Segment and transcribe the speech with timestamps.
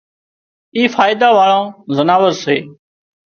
[0.75, 1.63] اي فائيڌا واۯان
[1.97, 2.55] زناور سي